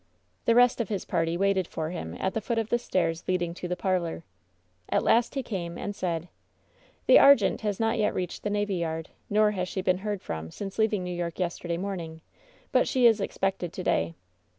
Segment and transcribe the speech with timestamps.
[0.45, 3.53] The rest of his party waited for him at the foot of the stairs leading
[3.53, 4.23] to the parlor.
[4.89, 6.27] At last he came and said:
[7.05, 10.49] "The Argente has not yet reached the navy yard, nor has she been heard from
[10.49, 12.21] since leaving New York yester day morning,
[12.71, 14.15] but she is expected to day.'